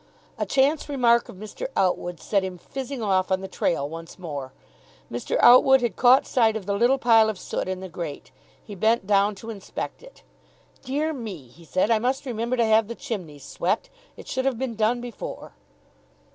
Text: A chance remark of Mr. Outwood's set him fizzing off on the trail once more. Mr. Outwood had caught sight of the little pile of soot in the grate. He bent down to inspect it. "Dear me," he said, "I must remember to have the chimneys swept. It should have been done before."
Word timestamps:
A 0.39 0.47
chance 0.47 0.89
remark 0.89 1.29
of 1.29 1.35
Mr. 1.35 1.67
Outwood's 1.77 2.23
set 2.23 2.43
him 2.43 2.57
fizzing 2.57 3.03
off 3.03 3.31
on 3.31 3.41
the 3.41 3.47
trail 3.47 3.87
once 3.87 4.17
more. 4.17 4.51
Mr. 5.11 5.37
Outwood 5.41 5.81
had 5.81 5.95
caught 5.95 6.25
sight 6.25 6.55
of 6.55 6.65
the 6.65 6.73
little 6.73 6.97
pile 6.97 7.29
of 7.29 7.37
soot 7.37 7.67
in 7.67 7.81
the 7.81 7.87
grate. 7.87 8.31
He 8.63 8.73
bent 8.73 9.05
down 9.05 9.35
to 9.35 9.51
inspect 9.51 10.01
it. 10.01 10.23
"Dear 10.81 11.13
me," 11.13 11.49
he 11.49 11.63
said, 11.65 11.91
"I 11.91 11.99
must 11.99 12.25
remember 12.25 12.57
to 12.57 12.65
have 12.65 12.87
the 12.87 12.95
chimneys 12.95 13.43
swept. 13.45 13.91
It 14.17 14.27
should 14.27 14.45
have 14.45 14.57
been 14.57 14.73
done 14.73 15.01
before." 15.01 15.53